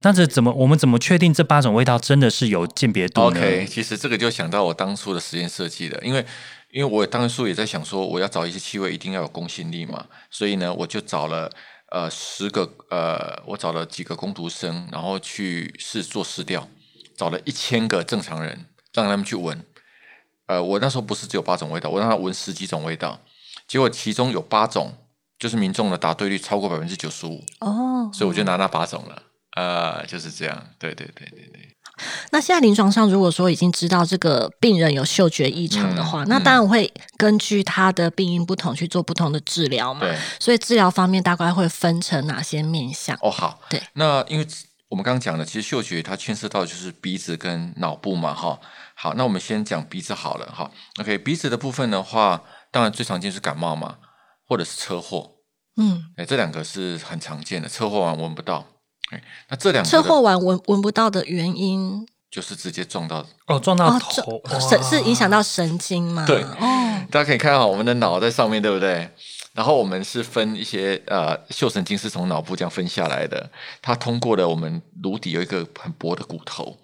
[0.00, 6.26] 那这怎么我们怎么确定这八种味道真的是有鉴别度呢 OK，其实这个就想到我当初的实验设计的，因为
[6.74, 11.48] 因为我当初也在想说，我要找一些气味一定要有公信力嘛，所以呢，我就找了
[11.92, 16.68] 呃十个呃，我找了几个工读生，然后去试做试调，
[17.16, 19.64] 找了一千个正常人，让他们去闻。
[20.46, 23.20] 呃，我那时候不是只有八种味道，我让他闻十几种味道，
[23.68, 24.92] 结果其中有八种
[25.38, 29.22] 就是民众的答对率超过百分之九十五，哦，所以我就拿那八种了。
[29.56, 31.73] 呃，就是这样，对对对对对。
[32.30, 40.00] 那现在临床上，如果说已经知道这个病人有嗅觉异常的话，嗯那当然会根据他的病因不同去做不同的治疗嘛。
[40.00, 43.16] 对所以治疗方面大概会分成哪些面向？
[43.22, 44.46] 哦，好，对，那因为
[44.88, 48.58] 我们刚刚讲的，其实嗅觉它牵涉到就是鼻子跟脑部嘛，哈。
[48.96, 50.70] 好，那我们先讲鼻子好了，哈。
[51.00, 53.96] OK，鼻子的部分的话，当然最常见是感冒嘛，
[54.46, 55.32] 或者是车祸，
[55.76, 58.66] 嗯，哎，这两个是很常见的，车祸完闻不到。
[59.14, 66.24] 哎，那这两车祸完闻闻不到的原因就是直接撞到哦，撞到哦，头，神是影响到神经吗？
[66.26, 69.08] 对哦，大家可以看到我们的脑在上面，对不对？
[69.52, 73.48] 然后我们是分一些呃嗅神经是从脑部这样分下来的，
[73.80, 76.76] 它通过了我们颅底有一个很薄的骨头，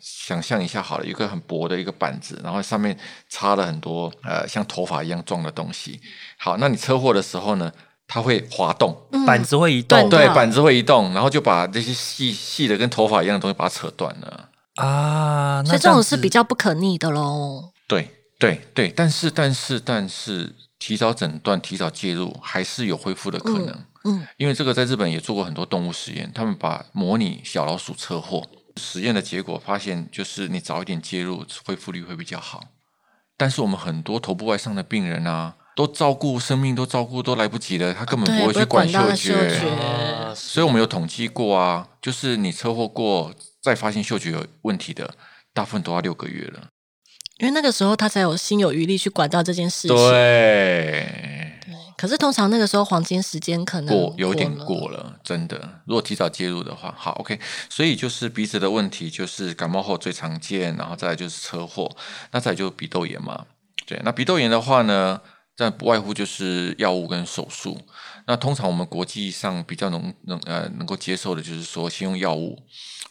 [0.00, 2.96] 想象一下好了，有一个很薄的一个板子，然后上面
[3.28, 6.00] 插了很多呃像头发一样状的东西。
[6.36, 7.72] 好，那你车祸的时候呢，
[8.12, 14.50] 它会滑动，嗯板子会移断动对，板子会移动，然后就把这些细细的跟头发一样的东西把它扯断了。
[14.74, 17.70] 啊，那所以这种是比较不可逆的喽。
[17.88, 23.82] 对对对，但是但是但是，提早诊断、提早介入，还是有恢复的可能。
[24.04, 28.46] 嗯，因为这个在日本也做过很多动物实验，他们把模拟小老鼠车祸
[28.76, 32.64] 实验的结果发现，就是你早一点介入，恢复率会比较好。
[33.38, 39.68] 但是我们很多头部外伤的病人啊，都照顾生命都照顾都来不及了，他根本，不会去管到嗅嗅觉。
[39.70, 45.14] 啊所以我们有统计过啊，就是你车祸过再发现嗅觉有问题的，
[45.52, 46.68] 大部分都要六个月了。
[47.38, 49.96] 因为那个时候他才有心有余力去管到这件事情。
[49.96, 51.58] 对，
[51.98, 55.80] 可是通常那个时候黄金时间可能过有点了过了，真的。
[55.86, 57.38] 如果提早介入的话，好，OK。
[57.68, 61.90] 所以就是鼻子的问题，就是感冒后最常见，然后再来就是车祸，
[62.30, 63.44] 那再来就是鼻窦炎嘛。
[63.86, 65.20] 对，那鼻窦炎的话呢，
[65.54, 67.78] 这不外乎就是药物跟手术。
[68.26, 72.58] 那通常我们国际上比较能能呃能够接受的，就是说先用药物，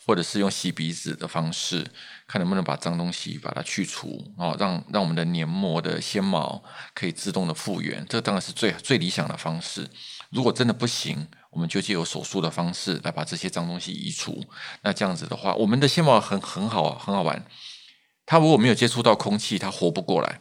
[0.06, 1.86] 或者是用洗鼻子的方式，
[2.27, 9.88] 看能不能把脏东西把它去除哦，让让我们的黏膜的纤毛可以自动的复原，这当然是最最理想的方式。
[10.30, 14.41] 如果真的不行，我们就借由手术的方式来把这些脏东西移除。
[14.82, 17.45] 那这样子的话，我们的纤毛很很好很好玩，
[18.25, 20.39] 它如果没有接触到空气，它活不过来。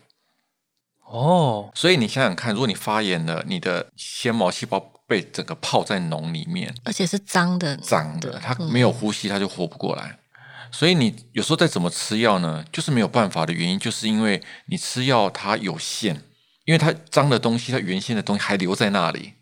[1.11, 10.19] 哦，所以你想想看，如果你发炎了，你的纤毛细胞被整个泡在脓里面，而且是脏的，脏的，它嗯没有呼吸，它就活不过来。
[10.71, 16.23] 所以你有时候再怎么吃药呢，就是没有办法的原因，就是因为你吃药它有限，
[16.65, 19.35] 因为它脏的东西，它原先的东西还留在那里。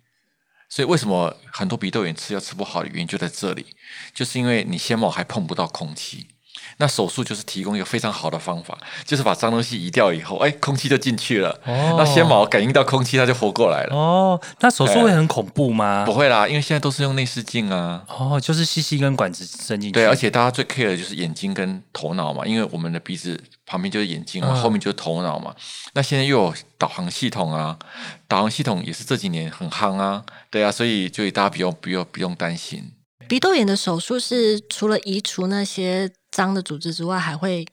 [0.70, 3.66] 所以为什么很多鼻窦炎吃药吃不好的原因就在这里，
[4.14, 6.28] 就是因为你纤毛还碰不到空气。
[6.76, 13.96] 那手术就是提供一个非常好的方法，就是把脏东西移掉以后，哎，空气就进去了，哦那纤毛感应到空气，它就活过来了。
[13.96, 16.12] 哦，那手术会很恐怖吗不？
[16.12, 18.04] 会啦，因为现在都是用内视镜啊。
[18.08, 25.54] 哦，就是吸吸根管子伸进去，对，而且大家最 care 的就是眼睛跟头脑嘛，因为我们的鼻子旁边就是眼睛嘛，嗯后面就是头脑嘛。
[25.94, 27.78] 那现在又有导航系统啊，
[28.26, 32.92] 导航系统也是这几年很夯啊，对啊，所以就大家不用不用不用担心。
[33.28, 37.66] 鼻窦炎的手术是除了移除那些脏的组织之外，还会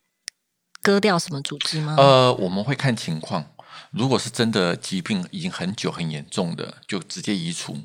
[0.82, 1.94] 割掉什么组织吗？
[2.00, 3.46] 呃，我们会看情况，
[3.92, 7.76] 如果是真的疾病已经很久很严重的，就直接移除；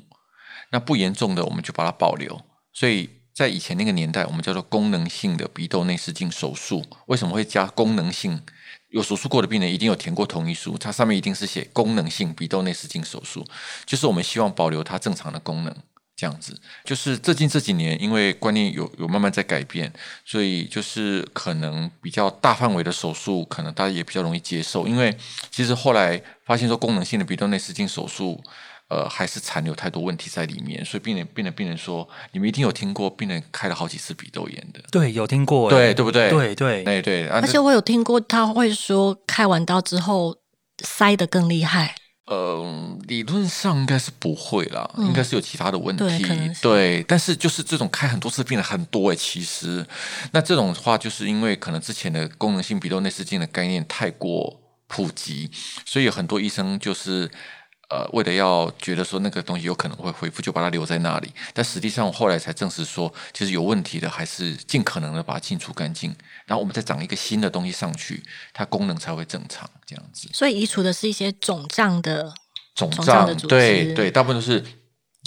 [0.71, 2.41] 那不严重的，我们就把它保留。
[2.73, 6.83] 所以在以前那个年代，我们叫做功能性的鼻窦内视镜手术。
[7.05, 8.41] 为什么会加功能性？
[8.89, 13.45] 有手术过的病人一定有填过同意书，它上面一定是写功能性鼻窦内视镜手术，
[13.85, 15.73] 就是我们希望保留它正常的功能。
[16.21, 16.55] 这样子，
[16.85, 19.91] 就是最近这几年，因为观念有有慢慢在改变，
[20.23, 24.87] 所以就是可能比较大范围的手术，可能大家也比较容易接受。
[24.87, 25.17] 因为
[25.49, 28.39] 其实后来发现说，功能性的鼻窦内视镜手术，
[28.87, 36.29] 呃，还是残留太多问题在里面，所以病人病人病人说，你们一定有听过病人开了好几次鼻窦炎的，对，有听过，对对不对？
[36.29, 40.37] 对对，对对，啊而且我有听过他会说，开完刀之后
[40.83, 41.95] 塞得更厉害。
[42.31, 46.23] 呃，理论上应该是不会啦，应该是有其他的问题。
[46.61, 49.85] 对但是就是这种开很多次病的很多诶，其实
[50.31, 55.51] 那这种话，就是因为可能之前的功能性鼻窦内视镜的概念太过普及，
[55.85, 57.29] 所以有很多医生就是。
[57.91, 61.29] 呃，为了要觉得说那个东西有可能会恢复，就把它留在那里。
[61.53, 68.23] 但实际上，我后来才证实说，其实有问题的还是尽可能的把它清除干净，然后我们再长一个新的东西上去，
[68.53, 69.69] 它功能才会正常。
[69.85, 72.33] 这样子，所以移除的是一些肿胀的
[72.75, 74.63] 肿肿胀对对，大部分都是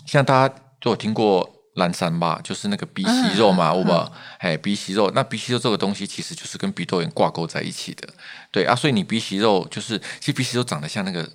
[0.07, 8.09] 像大家都有听过蓝山吧，就是那个鼻息肉嘛，嗯我们哎鼻息肉，那鼻息肉这个东西其实就是跟鼻窦炎挂钩在一起的，
[8.50, 11.29] 对啊，所以你鼻息肉就是其实鼻息肉长得像那个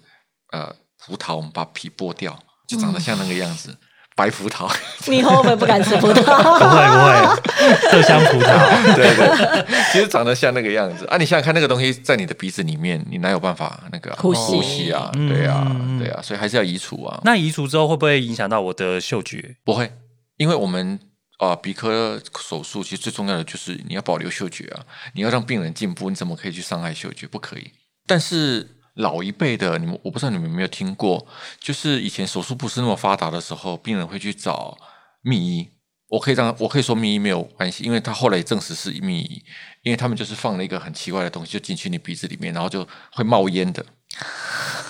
[0.54, 3.76] 呃葡萄，我们把皮剥掉，就长得像那个样子，
[4.16, 4.70] 白葡萄，
[5.08, 6.44] 你以后会不会不敢吃葡萄不萄？
[6.44, 8.50] 会 不会，麝香葡萄。
[8.96, 11.18] 对对，其实长得像那个样子啊！
[11.18, 15.10] 你想想看，那个东西在你的鼻子里面，你哪有办法那个啊呼吸呼吸啊？
[15.16, 17.22] 嗯对啊对啊，所以还是要移除啊。
[17.24, 19.56] 那移除之后会不会影响到我的嗅觉？
[19.64, 19.92] 不会，
[20.38, 21.00] 因为我们
[21.38, 24.84] 啊、呃鼻科手术其实最重要的就是你要保留嗅觉啊，
[25.14, 27.26] 你要让病人进步，你怎么可以去伤害嗅觉？
[27.26, 27.72] 不可以。
[28.06, 31.26] 但是老一辈的你们，我不知道你们有没有听过，
[31.60, 34.78] 就是以前手术不是那么发达的时候，病人会去找
[35.22, 35.70] 秘医。
[36.10, 39.44] 我可以让我可以说秘医没有关系，因为他后来也证实是秘医，
[39.84, 43.86] 因为他们就是放了一个很奇怪的东西，就进去你鼻子里面，然后就会冒烟的。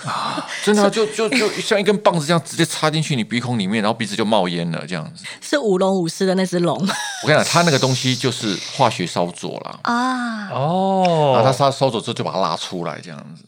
[0.06, 5.26] 啊，真的啊、就就就像一根棒子这样直接插进去你鼻孔里面，然后鼻子就冒烟了，这样子。
[5.42, 10.48] 是舞龙舞狮的那只龙我跟你讲，它那个东西就是化学烧灼啦，啊！
[10.48, 13.44] 哦，然后它烧烧灼之后就把它拉出来，这样子，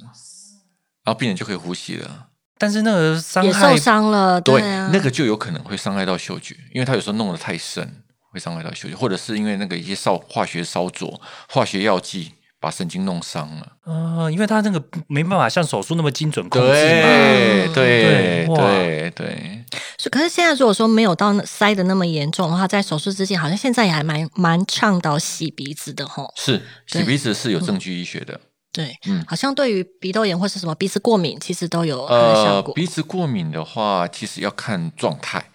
[1.04, 2.26] 然后病人就可以呼吸了。
[2.58, 13.72] 但是那个伤也害受伤了，对，啊，那个就有可能会伤害到嗅觉，因为它有时候弄得太深，会伤害到嗅觉，或者是因为那个一些烧化学烧灼、化学药剂把神经弄伤了。
[13.84, 16.74] 呃，因为他那个没办法像手术那么精准控制嘛。
[16.74, 19.64] 对嗯对对哇对对，
[19.98, 26.32] 是可是现在如果说没有到那塞的那么严重的话，在手术之前，好像现在也还蛮蛮倡导洗鼻子的吼。
[26.36, 28.38] 是洗对鼻子是有证据医学的。
[28.72, 32.74] 对，嗯好像对于鼻窦炎或是什么鼻子过敏，其实都有效呃，果。
[32.74, 35.50] 鼻子过敏的话，其实要看状态。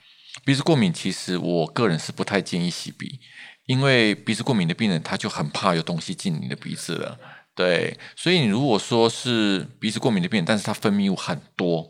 [0.45, 3.19] 鼻子过敏，其实我个人是不太建议洗鼻，
[3.65, 7.19] 因为鼻子过敏的病人他就很怕有东西进你的鼻子了。
[7.55, 11.89] 对，所以你如果说是鼻子过敏的病人，但是他分泌物很多，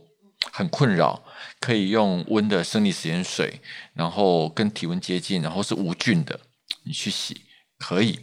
[0.54, 1.22] 很困扰，
[1.60, 3.60] 可以用温的生理食盐水，
[3.94, 6.40] 然后跟体温接近，然后是无菌的，
[6.86, 7.42] 你去洗
[7.78, 8.18] 可以，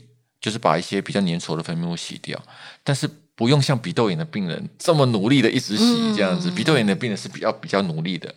[0.45, 2.39] 就是把一些比较粘稠的分泌物洗掉，
[2.83, 6.51] 但是不用像鼻窦炎的病人这么努力的一直洗嗯这样子。
[6.51, 8.35] 鼻窦炎的病人是比较比较努力的，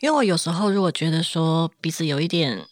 [0.00, 2.62] 因为我有时候如果觉得说鼻子有一点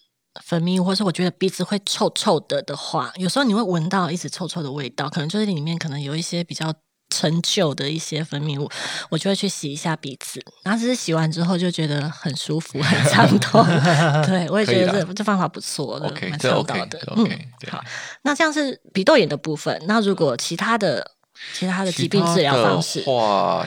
[0.44, 6.70] 分泌物，或是我觉得鼻子会臭臭的的话，有时候你会闻到一直臭臭的味道，可能就是里面可能有一些比较
[7.10, 8.68] 陈旧的一些分泌物，
[9.10, 13.64] 我就会去洗一下鼻子，然后只是洗完之后就觉得很舒服、很畅通。
[14.26, 16.98] 对，我也觉得这这方法不错蛮这倡 OK，导的。
[16.98, 17.82] 这 OK，对好，
[18.22, 19.80] 那这样是鼻窦炎的部分。
[19.86, 21.12] 那如果其他的
[21.54, 23.02] 其他的疾病治疗方式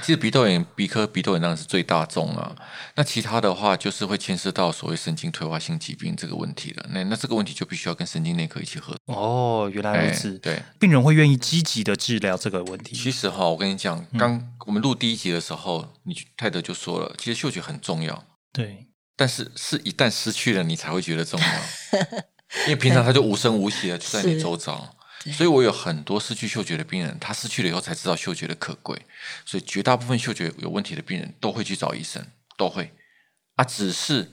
[0.02, 2.56] 其实鼻窦炎、鼻科鼻窦炎当然是最大众啊。
[2.96, 6.86] 那其他的话，就是会牵涉到所谓神经退化性疾病这个问题了。
[6.90, 9.16] 那那这个问题就必须要跟神经内科一起合作。
[9.16, 10.38] 哦，原来如哎此。
[10.40, 12.96] 对，病人会愿意积极的治疗这个问题。
[12.96, 21.48] 其实哈，我跟你讲，刚我们录第一集的时候，你泰德就说了，其实嗅觉很重要，对，但是是一旦失去了，你才会觉得重要。
[22.66, 24.99] 因为平常它就无声无息的就在你周遭，对
[25.34, 28.98] 所以我有很多失去嗅觉的病人，他失去了以后才知道嗅觉的可贵。
[29.46, 32.26] 所以绝大部分嗅觉有问题的病人都会去找医生，
[32.58, 32.94] 都会。
[33.56, 34.32] 啊，只是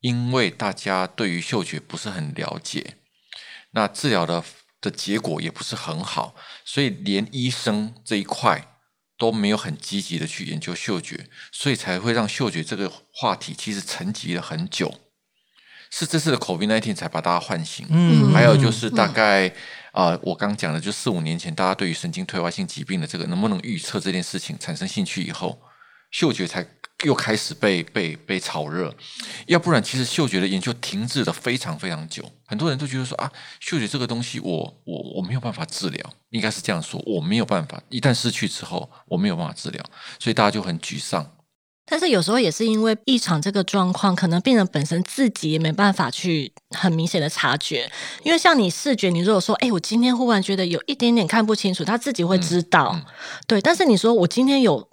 [0.00, 2.96] 因为大家对于嗅觉不是很了解，
[3.72, 4.42] 那治疗的
[4.80, 6.34] 的结果也不是很好，
[6.64, 8.76] 所以连医生这一块
[9.18, 15.00] 都没有很积极的去研究嗅觉，所以才会让嗅觉这个话题其实沉寂了很久。
[15.90, 18.32] 是这次的 COVID-19 才把大家唤醒，嗯。
[18.32, 19.54] 还有就是大概
[19.94, 25.56] 啊、我刚讲的，就四五年前，大家对于神经退化性疾病的这个能不能预测这件事情产生兴趣以后，
[26.10, 26.66] 嗅觉才
[27.04, 28.92] 又开始被被被炒热。
[29.46, 32.28] 要不然，其实嗅觉的研究停滞了非常非常久。
[32.44, 33.30] 很多人都觉得说啊，
[33.60, 39.84] 嗅觉这个东西我，我我没有办法治疗，应该是这样说，我没有办法，一旦失去之后，我没有办法治疗，
[40.18, 41.33] 所以大家就很沮丧。
[41.86, 47.90] 但是有时候也是因为异常这个状况，可能病人本身自己也没办法去很明显的察觉。
[48.22, 53.04] 因为像你视觉，你如果说，哎，我今天忽然觉得有一点点看不清楚，他自己会知道，嗯
[53.46, 53.60] 对。
[53.60, 54.88] 但是你说我今天有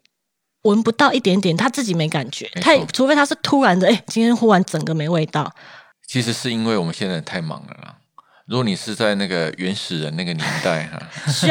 [0.64, 5.54] 闻不到一点点，他自己没感觉，他除非他是突然的，哎，今天忽然整个没味道，
[6.06, 7.96] 其实是因为我们现在太忙了啦。
[8.48, 10.90] 如果你是在那个原始人那个年代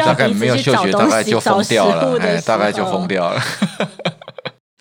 [0.05, 3.41] 大概没有嗅觉，大概就疯掉了，哎，大概就疯掉了。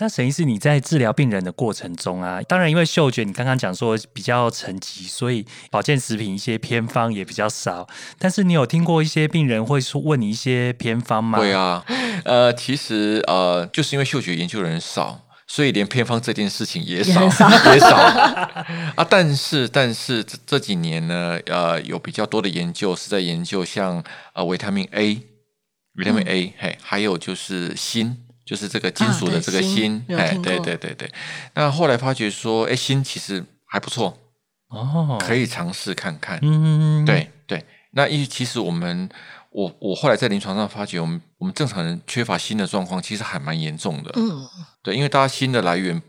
[0.02, 7.86] 那沈医师，你在治疗病人的过程中啊，当然因为嗅觉，你刚刚讲说比较沉寂，所以保健食品一些偏方也比较少。
[8.18, 11.38] 但是你有听过一些病人会说问你一些偏方吗？
[11.38, 11.84] 会啊，
[12.24, 17.94] 呃，其实呃，就是因为嗅觉研究的人少，所以连偏方这件事情也少也少也少
[18.96, 19.06] 啊。
[19.10, 25.20] 但是但是这这几年呢，呃，有比较多的研究是在研究像呃维他命 A、
[25.96, 28.16] 维他命 A，、嘿，还有就是锌。
[28.44, 31.12] 就是这个金属的这个锌锌，哎，对对对对。
[31.54, 34.16] 那后来发觉说，哎，锌其实还不错，
[34.68, 36.38] 哦，可以尝试看看。
[36.42, 39.08] 嗯，对对，那因为其实我们，
[39.50, 44.10] 我我后来在临床上发觉，我们我们正常人缺乏锌的状况，其实还蛮严重的。
[44.16, 44.48] 嗯，
[44.82, 46.02] 对，因为大家锌的来源，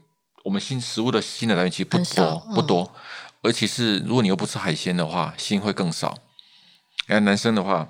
[0.44, 2.96] 我们锌食物的锌的来源其实不多不嗯多，
[3.44, 6.18] 而且是如果你又不吃海鲜的话，锌会更少。
[7.08, 7.88] 哎男生的话，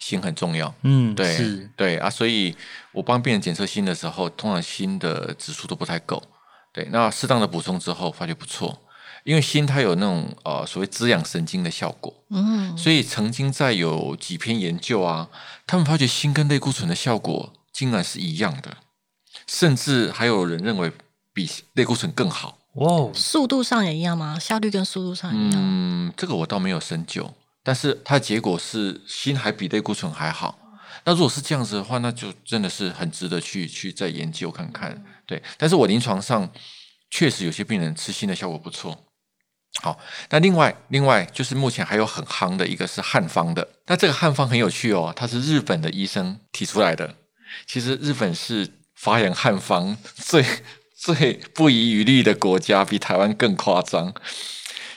[0.00, 0.74] 锌很重要。
[0.82, 2.56] 嗯，对是，对啊，所以
[2.90, 6.20] 我帮病人检测锌的时候，通常锌的指数都不太够。
[6.72, 8.80] 对，那适当的补充之后，发觉不错，
[9.24, 12.12] 因为锌它有那种呃所谓滋养神经的效果。
[12.30, 15.28] 嗯，所以曾经在有几篇研究啊，
[15.66, 18.76] 他们发觉锌跟类固醇的效果竟然是一样的，
[19.46, 20.92] 甚至还有人认为
[21.34, 22.56] 比类固醇更好。
[22.74, 24.38] 哇哦，速度上也一样吗？
[24.38, 25.52] 效率跟速度上一样？
[25.56, 30.58] 嗯，这个我倒没有深究，但是它的结果是锌还比类固醇还好。
[31.04, 35.04] 那如果是这样子的话，那就真的是很值得去去再研究看看。
[35.26, 36.52] 对，但是我临床上
[37.10, 39.06] 确实有些病人吃锌的效果不错。
[39.80, 39.98] 好，
[40.30, 47.16] 那另外另外就是目前还有很夯的一个是汉方的，那这个汉方很有趣哦，它是日本的医生提出来的。
[47.66, 50.44] 其实日本是发扬汉方最
[50.94, 54.12] 最不遗余力的国家，比台湾更夸张。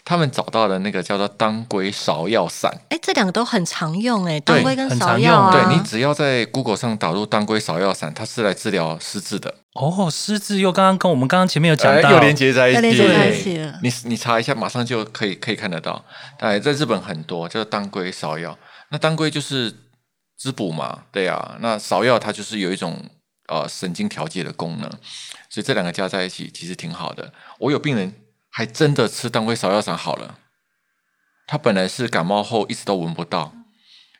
[0.05, 13.79] 他们找到的那个叫做当归芍药散，哎，这两个都很常用哎，对当归跟芍药啊，对你只要在 Google 上打入当归芍药散，它是来治疗失智的，哦，失智又刚刚跟我们刚刚前面有讲又连接在一起，连接在一对起了。
[13.81, 16.03] 你你查一下，马上就可以可以看得到。
[16.39, 18.57] 哎，在日本很多叫做当归芍药，
[18.89, 19.73] 那当归就是
[20.37, 21.55] 滋补嘛，对啊。
[21.61, 22.97] 那芍药它就是有一种
[23.47, 24.89] 呃神经调节的功能，
[25.49, 27.31] 所以这两个加在一起其实挺好的。
[27.59, 28.13] 我有病人
[28.55, 30.37] 还真的吃当归芍药散好了，
[31.47, 33.51] 他本来是感冒后一直都闻不到，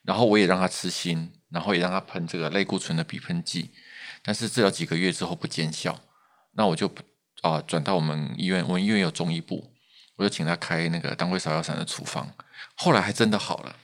[0.01, 3.69] 然后我也让他吃锌，然后也让他喷这个类固醇的鼻喷剂，
[4.23, 6.01] 但是治疗几个月之后不见效，
[6.53, 6.91] 那我就
[7.43, 9.71] 啊、转到我们医院，我们医院有中医部，
[10.15, 12.33] 我就请他开那个当归芍药散的处方，
[12.73, 13.75] 后来还真的好了，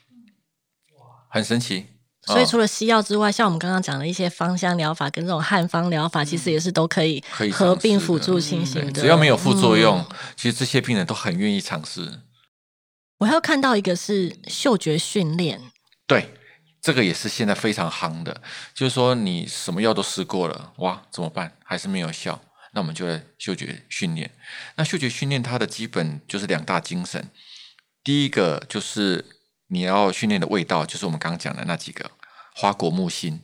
[1.29, 1.98] 很神奇。
[2.29, 9.01] 啊所以除了西药之外，像我们刚刚讲的一些芳香疗法跟这种汉方疗法，其实也是都可以合并辅助进行对，的。
[9.01, 12.21] 只要没有副作用，嗯其实这些病人都很愿意尝试。
[13.17, 15.59] 我还有看到一个是嗅觉训练，
[16.07, 16.33] 对，
[16.81, 18.41] 这个也是现在非常夯的，
[18.73, 21.51] 就是说你什么药都试过了，哇，怎么办？
[21.65, 22.39] 还是没有效？
[22.73, 24.31] 那我们就来嗅觉训练。
[24.75, 27.29] 那嗅觉训练它的基本就是两大精神，
[28.03, 29.25] 第一个就是
[29.67, 32.09] 你要训练的味道，就是我们刚刚讲的那几个
[32.59, 33.39] 花果木辛，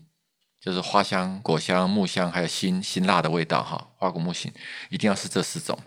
[0.60, 3.92] 就是花香、果香、木香，还有辛辛辣的味道哈。
[3.96, 4.52] 花果木辛
[4.90, 5.80] 一定要是这四种。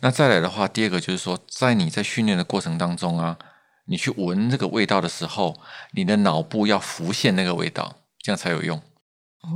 [0.00, 3.38] 那再来的话，第二个就是说，在你在训练的过程当中啊，
[3.84, 5.60] 你去闻这个味道的时候，
[5.92, 8.82] 你的脑部要浮现那个味道，这样才有用。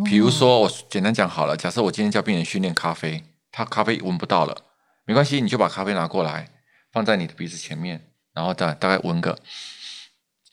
[0.05, 4.57] 比如说，我简单讲好了，假设我今天叫病人训练咖啡，他咖啡闻不到了，
[5.05, 6.49] 没关系，你就把咖啡拿过来，
[6.93, 9.37] 放在你的鼻子前面，然后大大概闻个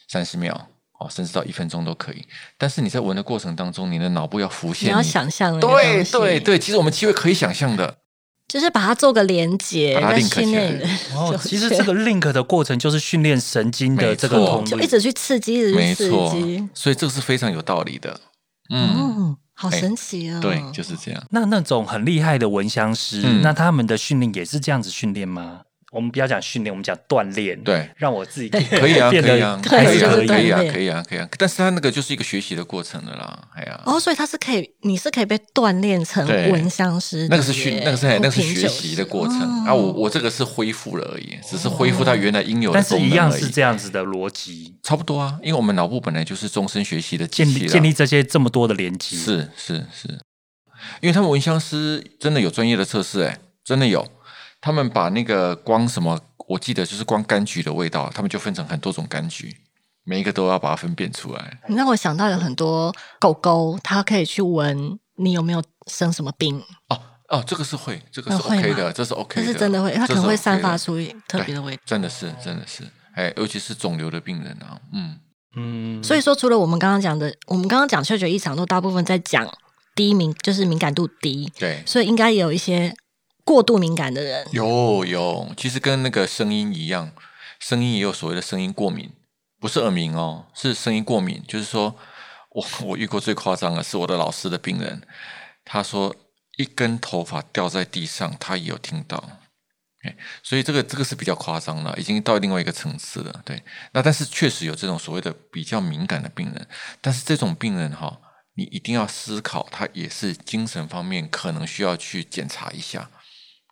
[0.08, 0.69] 三十秒
[1.00, 2.26] 哦，甚至到一分钟都可以。
[2.58, 7.98] 但是你在闻的过程当中，你的脑部要浮现你要想象那个对对，对，其实我们机会可以想象的，
[8.48, 18.20] 就是把它做个连接，把它在 link 起来哦，其实这个 link 的过程就是训练神经的这个通力，就一直去刺激，一直去刺没错激。，所以这个是非常有道理的。
[18.70, 20.40] 嗯，嗯，好神奇哦！
[20.42, 21.24] 对，就是这样。
[21.30, 25.62] 那那种很厉害的闻香师，嗯那他们的训练也是这样子训练吗？
[25.91, 27.58] 我们不要讲训练，我们讲锻炼。
[27.63, 31.28] 对，让我自己可以啊，可以啊，可以啊，可以啊可以啊，可以啊。
[31.38, 39.73] 但是它那个就是一个学习的过程的啦，哎呀，哦，所以它是可以，你是可以被锻炼成对闻香师，那个是训，那个是那个是学习的过程哦啊。
[39.73, 49.16] 我我这个是恢复了而已，只是恢复它原来应有的但是一样功能而已是这样子的逻辑，差不多啊，因为我们脑部本来就是终身学习的建立建立这些这么多的连接。
[49.16, 50.09] 是是是，
[50.99, 54.05] 因为他们闻香师真的有专业的测试，哎，真的有。
[54.62, 59.55] 他们把那个光什么，我记得就是光柑橘的味道，他们就分成很多种柑橘，
[60.03, 61.60] 每一个都要把它分辨出来。
[61.68, 66.99] 你让我想到有很多狗狗，它可以去闻你有没有生什么病，哦
[67.30, 70.97] 哦，这个是会，这个是 OK 的，这是 OK 但的，是真的会，它可能会散发出
[71.28, 71.82] 特别的味道。
[71.86, 72.84] 真的是真的是，
[73.14, 75.20] 哎，尤其是肿瘤的病人啊，嗯，
[75.55, 79.45] 嗯，所以说，除了我们刚刚讲的，我们刚刚讲嗅觉异常都，大部分在讲
[79.93, 82.95] 低敏，就是敏感度低，对，所以应该有一些
[83.48, 84.45] 过度敏感的人。
[84.52, 87.14] 有有，其实跟那个声音一样，
[87.62, 89.10] 声音也有所谓的声音过敏，
[89.62, 91.41] 不是耳鸣哦，是声音过敏。
[91.48, 91.95] 就是说
[92.50, 95.02] 我 我遇过最夸张的是我的老师的病人，
[95.64, 96.14] 他说
[96.58, 99.24] 一根头发掉在地上，他也有听到。
[100.04, 103.41] 哎，所以这个这个是比较夸张了，已经到另外一个层次了。
[103.45, 106.68] 对，那但是确实有这种所谓的比较敏感的病人，
[107.00, 108.20] 但是这种病人哈，
[108.56, 113.10] 你一定要思考，他也是精神方面可能需要去检查一下，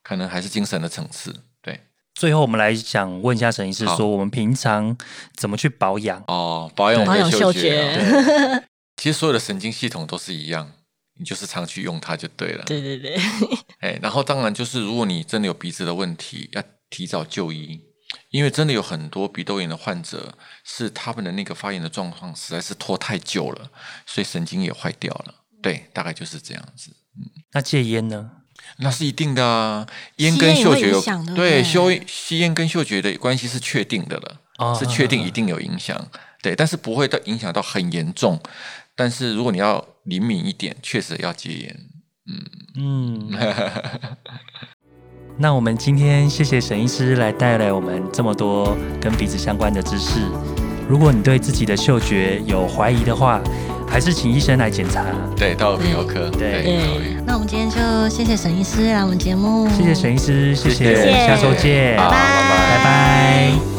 [0.05, 1.35] 可能还是精神的层次。
[1.63, 1.79] 对，
[2.13, 4.95] 最后我们来想问一下沈医师，好说我们平常
[5.35, 6.23] 怎么去保养？
[6.27, 8.63] 哦，保养我保养们的嗅嗅觉啊
[8.97, 10.71] 其实所有的神经系统都是一样，
[11.17, 12.63] 你就是常去用它就对了。
[12.65, 13.17] 对对对，
[13.81, 17.81] 哎，然后当然就是，如果你真的有鼻子的问题，要提早就医，
[18.29, 23.69] 因为真的有很多鼻窦炎的患者是他们的那个发炎的状况实在是拖太久了，
[24.05, 25.33] 所以神经也坏掉了。
[25.61, 26.91] 对，大概就是这样子。
[27.17, 28.31] 嗯那戒烟呢？
[28.77, 29.87] 那是一定的啊，
[30.17, 36.07] 烟跟嗅觉有响对不对对吸吸烟跟嗅觉的关系是确定的了，哦是确定一定有影响，
[36.41, 38.39] 对，但是不会到影响到很严重。
[38.95, 41.79] 但是如果你要灵敏一点，确实要戒烟。
[42.27, 43.29] 嗯嗯，
[45.37, 50.19] 那我们今天谢谢沈医师来带来我们这么多跟鼻子相关的知识。
[50.87, 53.41] 如果你对自己的嗅觉有怀疑的话，
[53.87, 55.05] 还是请医生来检查，
[55.35, 57.15] 对，到泌尿科对。
[57.25, 63.74] 那我们今天就谢谢沈医师来我们节目，谢谢沈医师，谢谢，下周见，拜拜，拜拜。